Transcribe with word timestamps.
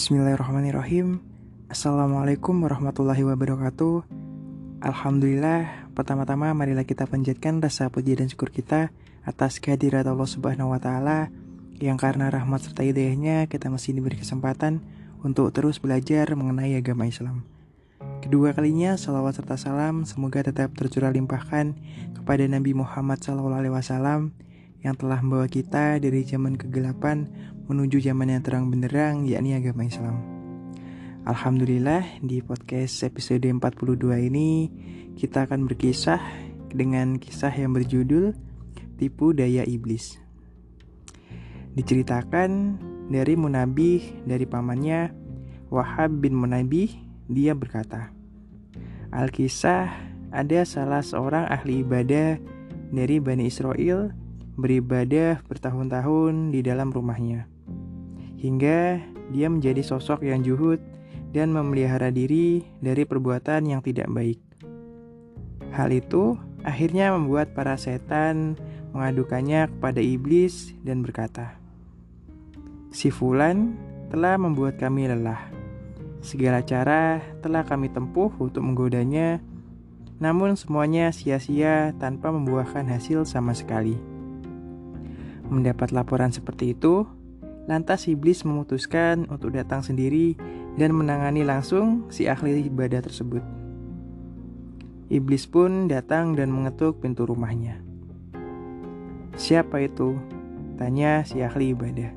Bismillahirrahmanirrahim. 0.00 1.20
Assalamualaikum 1.68 2.56
warahmatullahi 2.64 3.20
wabarakatuh. 3.20 4.08
Alhamdulillah 4.80 5.92
Pertama-tama 5.92 6.56
marilah 6.56 6.88
kita 6.88 7.04
panjatkan 7.04 7.60
rasa 7.60 7.92
puji 7.92 8.16
dan 8.16 8.32
syukur 8.32 8.48
kita 8.48 8.96
Atas 9.28 9.60
kehadirat 9.60 10.08
Allah 10.08 10.24
subhanahu 10.24 10.72
wa 10.72 10.80
ta'ala 10.80 11.28
Yang 11.84 12.00
karena 12.00 12.32
rahmat 12.32 12.64
serta 12.64 12.80
hidayahnya 12.80 13.44
Kita 13.52 13.68
masih 13.68 13.92
diberi 13.92 14.16
kesempatan 14.16 14.80
Untuk 15.20 15.52
terus 15.52 15.76
belajar 15.76 16.32
mengenai 16.32 16.80
agama 16.80 17.04
Islam. 17.04 17.44
Kedua 18.24 18.56
kalinya 18.56 18.96
salawat 18.96 19.36
serta 19.36 19.60
salam 19.60 20.08
Semoga 20.08 20.40
tetap 20.40 20.72
tercurah 20.80 21.12
limpahkan 21.12 21.76
Kepada 22.16 22.48
Nabi 22.48 22.72
Muhammad 22.72 23.20
SAW 23.20 24.32
Yang 24.80 24.96
telah 24.96 25.20
membawa 25.20 25.44
kita 25.44 26.00
dari 26.00 26.24
zaman 26.24 26.56
kegelapan 26.56 27.28
menuju 27.70 28.02
zaman 28.02 28.34
yang 28.34 28.42
terang 28.42 28.66
benderang 28.66 29.22
yakni 29.30 29.54
agama 29.54 29.86
Islam. 29.86 30.18
Alhamdulillah 31.22 32.18
di 32.18 32.42
podcast 32.42 33.06
episode 33.06 33.46
42 33.46 33.94
ini 34.26 34.66
kita 35.14 35.46
akan 35.46 35.70
berkisah 35.70 36.18
dengan 36.74 37.22
kisah 37.22 37.54
yang 37.54 37.70
berjudul 37.70 38.34
Tipu 38.98 39.30
Daya 39.30 39.62
Iblis. 39.62 40.18
Diceritakan 41.78 42.82
dari 43.06 43.38
Munabih 43.38 44.26
dari 44.26 44.50
pamannya 44.50 45.14
Wahab 45.70 46.18
bin 46.18 46.34
Munabih 46.34 46.90
dia 47.30 47.54
berkata 47.54 48.10
Al-Kisah 49.14 49.86
ada 50.34 50.66
salah 50.66 51.06
seorang 51.06 51.46
ahli 51.46 51.86
ibadah 51.86 52.34
dari 52.90 53.22
Bani 53.22 53.46
Israel 53.46 54.10
beribadah 54.58 55.46
bertahun-tahun 55.46 56.50
di 56.50 56.66
dalam 56.66 56.90
rumahnya 56.90 57.46
hingga 58.40 59.04
dia 59.30 59.46
menjadi 59.52 59.84
sosok 59.84 60.24
yang 60.24 60.40
juhud 60.40 60.80
dan 61.30 61.52
memelihara 61.52 62.08
diri 62.08 62.64
dari 62.80 63.04
perbuatan 63.04 63.68
yang 63.68 63.84
tidak 63.84 64.08
baik. 64.10 64.40
Hal 65.70 65.92
itu 65.94 66.34
akhirnya 66.66 67.14
membuat 67.14 67.54
para 67.54 67.78
setan 67.78 68.58
mengadukannya 68.90 69.70
kepada 69.70 70.02
iblis 70.02 70.74
dan 70.82 71.06
berkata, 71.06 71.54
"Si 72.90 73.12
Fulan 73.12 73.78
telah 74.10 74.34
membuat 74.34 74.82
kami 74.82 75.06
lelah. 75.06 75.46
Segala 76.20 76.60
cara 76.66 77.22
telah 77.38 77.62
kami 77.62 77.86
tempuh 77.86 78.34
untuk 78.42 78.66
menggodanya, 78.66 79.38
namun 80.18 80.58
semuanya 80.58 81.14
sia-sia 81.14 81.94
tanpa 82.02 82.34
membuahkan 82.34 82.90
hasil 82.90 83.22
sama 83.30 83.54
sekali." 83.54 83.94
Mendapat 85.46 85.94
laporan 85.94 86.34
seperti 86.34 86.74
itu, 86.74 87.06
Lantas 87.68 88.08
iblis 88.08 88.46
memutuskan 88.46 89.28
untuk 89.28 89.52
datang 89.52 89.84
sendiri 89.84 90.38
dan 90.80 90.96
menangani 90.96 91.44
langsung 91.44 92.08
si 92.08 92.30
ahli 92.30 92.64
ibadah 92.68 93.04
tersebut. 93.04 93.44
Iblis 95.10 95.50
pun 95.50 95.90
datang 95.90 96.38
dan 96.38 96.54
mengetuk 96.54 97.02
pintu 97.02 97.26
rumahnya. 97.26 97.82
Siapa 99.34 99.82
itu? 99.82 100.14
Tanya 100.78 101.26
si 101.26 101.42
ahli 101.42 101.74
ibadah. 101.74 102.14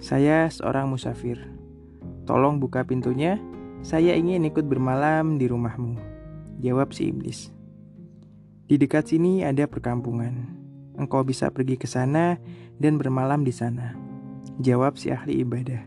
Saya 0.00 0.48
seorang 0.48 0.88
musafir. 0.88 1.38
Tolong 2.24 2.56
buka 2.56 2.88
pintunya, 2.88 3.36
saya 3.84 4.16
ingin 4.16 4.48
ikut 4.48 4.64
bermalam 4.64 5.36
di 5.36 5.44
rumahmu. 5.44 6.00
Jawab 6.64 6.96
si 6.96 7.12
iblis. 7.12 7.52
Di 8.64 8.80
dekat 8.80 9.12
sini 9.12 9.44
ada 9.44 9.68
perkampungan. 9.68 10.56
Engkau 10.96 11.20
bisa 11.20 11.52
pergi 11.52 11.76
ke 11.76 11.84
sana 11.84 12.40
dan 12.80 12.96
bermalam 12.96 13.44
di 13.44 13.52
sana. 13.52 14.13
Jawab 14.62 14.94
si 14.94 15.10
ahli 15.10 15.42
ibadah. 15.42 15.82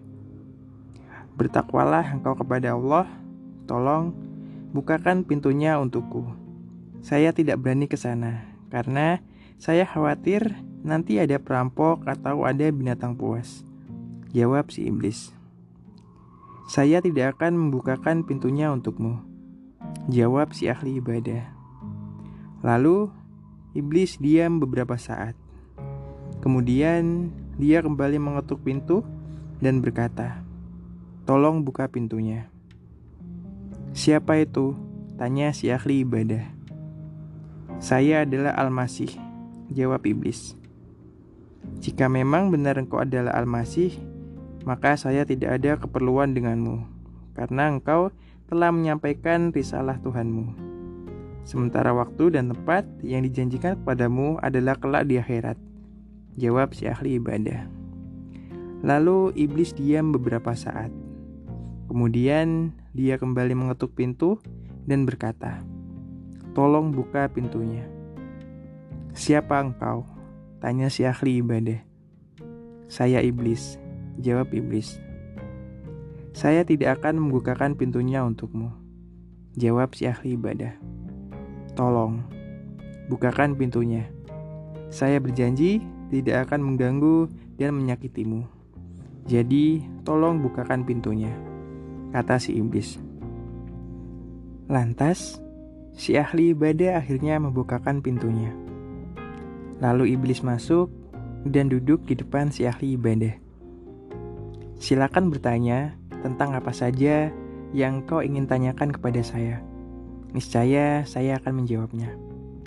Bertakwalah 1.40 2.18
engkau 2.18 2.36
kepada 2.36 2.76
Allah, 2.76 3.08
tolong 3.64 4.12
bukakan 4.76 5.24
pintunya 5.24 5.80
untukku. 5.80 6.28
Saya 7.00 7.32
tidak 7.32 7.64
berani 7.64 7.88
ke 7.88 7.96
sana 7.96 8.44
karena 8.68 9.24
saya 9.56 9.88
khawatir 9.88 10.60
nanti 10.84 11.18
ada 11.18 11.40
perampok 11.40 12.04
atau 12.04 12.44
ada 12.44 12.68
binatang 12.68 13.16
puas. 13.16 13.64
Jawab 14.36 14.68
si 14.70 14.92
iblis. 14.92 15.32
Saya 16.68 17.00
tidak 17.00 17.40
akan 17.40 17.56
membukakan 17.56 18.28
pintunya 18.28 18.68
untukmu. 18.68 19.24
Jawab 20.12 20.52
si 20.52 20.68
ahli 20.68 21.00
ibadah. 21.00 21.48
Lalu 22.60 23.08
iblis 23.72 24.20
diam 24.20 24.60
beberapa 24.60 25.00
saat. 25.00 25.40
Kemudian 26.44 27.32
dia 27.58 27.82
kembali 27.82 28.22
mengetuk 28.22 28.62
pintu 28.62 29.02
dan 29.58 29.82
berkata, 29.82 30.46
"Tolong 31.26 31.66
buka 31.66 31.90
pintunya." 31.90 32.50
"Siapa 33.98 34.38
itu?" 34.38 34.78
tanya 35.18 35.50
si 35.50 35.74
ahli 35.74 36.06
ibadah. 36.06 36.46
"Saya 37.82 38.24
adalah 38.24 38.54
Al-Masih," 38.54 39.10
jawab 39.74 40.06
iblis. 40.06 40.54
"Jika 41.82 42.06
memang 42.06 42.54
benar 42.54 42.78
engkau 42.78 43.02
adalah 43.02 43.34
Al-Masih, 43.34 43.98
maka 44.62 44.94
saya 44.94 45.26
tidak 45.26 45.58
ada 45.58 45.82
keperluan 45.82 46.38
denganmu, 46.38 46.86
karena 47.34 47.74
engkau 47.74 48.14
telah 48.48 48.72
menyampaikan 48.72 49.52
risalah 49.52 50.00
Tuhanmu. 50.00 50.54
Sementara 51.48 51.96
waktu 51.96 52.36
dan 52.36 52.52
tempat 52.52 52.84
yang 53.04 53.24
dijanjikan 53.24 53.80
kepadamu 53.80 54.36
adalah 54.44 54.76
kelak 54.76 55.08
di 55.08 55.16
akhirat. 55.16 55.67
Jawab 56.38 56.78
si 56.78 56.86
ahli 56.86 57.18
ibadah. 57.18 57.66
Lalu 58.86 59.34
iblis 59.34 59.74
diam 59.74 60.14
beberapa 60.14 60.54
saat. 60.54 60.94
Kemudian 61.90 62.78
dia 62.94 63.18
kembali 63.18 63.58
mengetuk 63.58 63.98
pintu 63.98 64.38
dan 64.86 65.10
berkata, 65.10 65.66
"Tolong 66.54 66.94
buka 66.94 67.26
pintunya." 67.34 67.90
"Siapa 69.18 69.58
engkau?" 69.58 70.06
tanya 70.62 70.94
si 70.94 71.10
ahli 71.10 71.42
ibadah. 71.42 71.82
"Saya 72.86 73.26
iblis," 73.26 73.82
jawab 74.22 74.54
iblis. 74.54 75.02
"Saya 76.38 76.62
tidak 76.62 77.02
akan 77.02 77.18
membukakan 77.18 77.74
pintunya 77.74 78.22
untukmu," 78.22 78.70
jawab 79.58 79.98
si 79.98 80.06
ahli 80.06 80.38
ibadah. 80.38 80.78
"Tolong, 81.74 82.22
bukakan 83.10 83.58
pintunya. 83.58 84.06
Saya 84.94 85.18
berjanji 85.18 85.82
tidak 86.12 86.48
akan 86.48 86.74
mengganggu 86.74 87.28
dan 87.60 87.76
menyakitimu. 87.76 88.48
Jadi, 89.28 89.84
tolong 90.08 90.40
bukakan 90.40 90.88
pintunya, 90.88 91.36
kata 92.16 92.40
si 92.40 92.56
iblis. 92.56 92.96
Lantas, 94.72 95.44
si 95.92 96.16
ahli 96.16 96.56
ibadah 96.56 97.04
akhirnya 97.04 97.40
membukakan 97.40 98.00
pintunya. 98.00 98.56
Lalu 99.84 100.16
iblis 100.16 100.44
masuk 100.44 100.88
dan 101.44 101.68
duduk 101.68 102.08
di 102.08 102.16
depan 102.16 102.52
si 102.52 102.64
ahli 102.64 102.96
ibadah. 102.96 103.36
Silakan 104.78 105.34
bertanya 105.34 105.98
tentang 106.24 106.54
apa 106.54 106.72
saja 106.72 107.34
yang 107.76 108.06
kau 108.06 108.24
ingin 108.24 108.48
tanyakan 108.48 108.96
kepada 108.96 109.20
saya. 109.26 109.60
Niscaya 110.32 111.04
saya 111.04 111.40
akan 111.42 111.64
menjawabnya, 111.64 112.16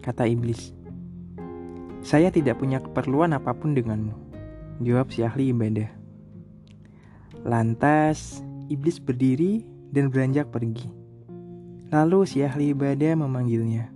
kata 0.02 0.26
iblis. 0.28 0.79
Saya 2.00 2.32
tidak 2.32 2.56
punya 2.56 2.80
keperluan 2.80 3.36
apa 3.36 3.52
pun 3.52 3.76
denganmu, 3.76 4.16
jawab 4.80 5.12
si 5.12 5.20
ahli 5.20 5.52
ibadah. 5.52 5.92
Lantas, 7.44 8.40
iblis 8.72 8.96
berdiri 8.96 9.68
dan 9.92 10.08
beranjak 10.08 10.48
pergi. 10.48 10.88
Lalu 11.92 12.24
si 12.24 12.40
ahli 12.40 12.72
ibadah 12.72 13.20
memanggilnya. 13.20 13.92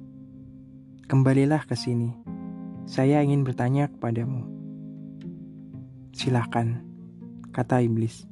Kembalilah 1.09 1.65
ke 1.65 1.73
sini. 1.73 2.13
Saya 2.85 3.25
ingin 3.25 3.41
bertanya 3.41 3.89
kepadamu. 3.89 4.45
Silahkan, 6.13 6.85
kata 7.57 7.81
iblis. 7.81 8.29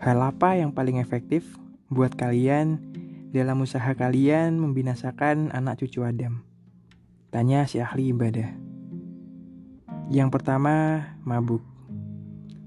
Hal 0.00 0.24
apa 0.24 0.56
yang 0.56 0.72
paling 0.72 1.00
efektif 1.00 1.44
buat 1.92 2.16
kalian 2.16 2.80
dalam 3.32 3.60
usaha 3.60 3.92
kalian 3.92 4.56
membinasakan 4.56 5.52
anak 5.52 5.84
cucu 5.84 6.00
Adam? 6.00 6.53
Tanya 7.34 7.66
si 7.66 7.82
ahli 7.82 8.14
ibadah. 8.14 8.46
Yang 10.06 10.38
pertama, 10.38 11.02
mabuk. 11.26 11.66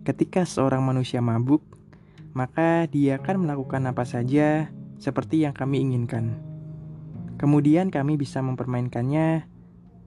Ketika 0.03 0.43
seorang 0.43 0.83
manusia 0.83 1.23
mabuk, 1.23 1.63
maka 2.35 2.83
dia 2.91 3.15
akan 3.15 3.47
melakukan 3.47 3.87
apa 3.87 4.03
saja 4.03 4.67
seperti 4.99 5.47
yang 5.47 5.55
kami 5.55 5.79
inginkan. 5.87 6.35
Kemudian 7.39 7.87
kami 7.87 8.19
bisa 8.19 8.43
mempermainkannya 8.43 9.47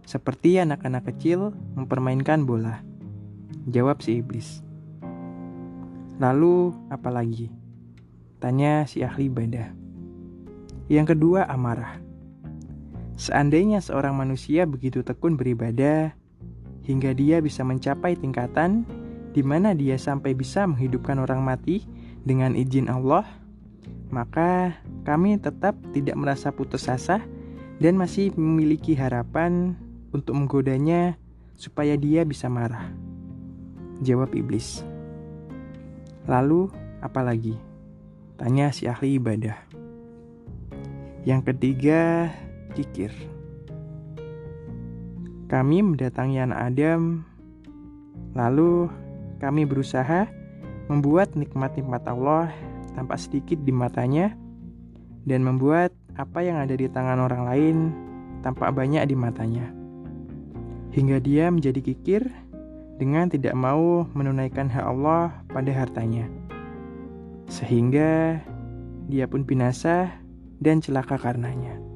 seperti 0.04 0.60
anak-anak 0.60 1.08
kecil 1.08 1.56
mempermainkan 1.72 2.44
bola. 2.44 2.84
Jawab 3.64 4.04
si 4.04 4.20
iblis. 4.20 4.60
Lalu 6.20 6.76
apa 6.92 7.08
lagi? 7.08 7.48
Tanya 8.44 8.84
si 8.84 9.00
ahli 9.00 9.32
ibadah. 9.32 9.72
Yang 10.92 11.16
kedua 11.16 11.48
amarah. 11.48 12.09
Seandainya 13.20 13.84
seorang 13.84 14.16
manusia 14.16 14.64
begitu 14.64 15.04
tekun 15.04 15.36
beribadah 15.36 16.16
hingga 16.88 17.12
dia 17.12 17.44
bisa 17.44 17.60
mencapai 17.60 18.16
tingkatan 18.16 18.88
di 19.36 19.44
mana 19.44 19.76
dia 19.76 20.00
sampai 20.00 20.32
bisa 20.32 20.64
menghidupkan 20.64 21.20
orang 21.20 21.44
mati 21.44 21.84
dengan 22.24 22.56
izin 22.56 22.88
Allah, 22.88 23.28
maka 24.08 24.72
kami 25.04 25.36
tetap 25.36 25.76
tidak 25.92 26.16
merasa 26.16 26.48
putus 26.48 26.88
asa 26.88 27.20
dan 27.76 28.00
masih 28.00 28.32
memiliki 28.40 28.96
harapan 28.96 29.76
untuk 30.16 30.40
menggodanya 30.40 31.20
supaya 31.60 32.00
dia 32.00 32.24
bisa 32.24 32.48
marah. 32.48 32.88
Jawab 34.00 34.32
iblis. 34.32 34.80
Lalu, 36.24 36.72
apa 37.04 37.20
lagi? 37.20 37.52
Tanya 38.40 38.72
si 38.72 38.88
ahli 38.88 39.20
ibadah. 39.20 39.60
Yang 41.28 41.52
ketiga, 41.52 42.32
kikir. 42.74 43.10
Kami 45.50 45.82
mendatangi 45.82 46.38
anak 46.38 46.60
Adam, 46.70 47.26
lalu 48.38 48.86
kami 49.42 49.66
berusaha 49.66 50.30
membuat 50.86 51.34
nikmat-nikmat 51.34 52.06
Allah 52.06 52.54
tampak 52.94 53.18
sedikit 53.18 53.58
di 53.62 53.74
matanya 53.74 54.34
dan 55.26 55.42
membuat 55.42 55.90
apa 56.18 56.42
yang 56.42 56.58
ada 56.58 56.74
di 56.74 56.86
tangan 56.86 57.18
orang 57.22 57.42
lain 57.46 57.76
tampak 58.42 58.70
banyak 58.74 59.02
di 59.06 59.16
matanya. 59.16 59.66
Hingga 60.90 61.22
dia 61.22 61.46
menjadi 61.50 61.80
kikir 61.82 62.22
dengan 62.98 63.30
tidak 63.30 63.54
mau 63.54 64.04
menunaikan 64.12 64.66
hak 64.68 64.84
Allah 64.84 65.30
pada 65.48 65.70
hartanya. 65.70 66.26
Sehingga 67.46 68.38
dia 69.06 69.24
pun 69.30 69.42
binasa 69.46 70.10
dan 70.60 70.82
celaka 70.82 71.16
karenanya. 71.16 71.89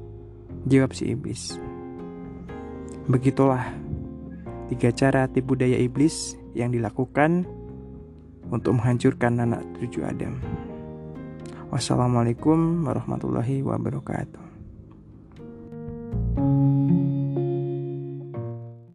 Jawab 0.65 0.97
si 0.97 1.13
iblis. 1.13 1.61
Begitulah 3.05 3.69
tiga 4.73 4.89
cara 4.89 5.29
tipu 5.29 5.53
daya 5.53 5.77
iblis 5.77 6.33
yang 6.57 6.73
dilakukan 6.73 7.45
untuk 8.49 8.77
menghancurkan 8.77 9.45
anak 9.45 9.61
tujuh 9.77 10.01
Adam. 10.05 10.41
Wassalamualaikum 11.69 12.81
warahmatullahi 12.85 13.61
wabarakatuh. 13.61 14.45